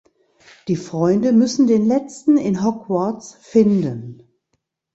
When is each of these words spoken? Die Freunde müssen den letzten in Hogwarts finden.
Die 0.67 0.77
Freunde 0.77 1.31
müssen 1.31 1.67
den 1.67 1.85
letzten 1.85 2.35
in 2.37 2.63
Hogwarts 2.63 3.35
finden. 3.39 4.23